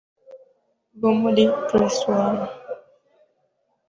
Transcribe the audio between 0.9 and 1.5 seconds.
bo muri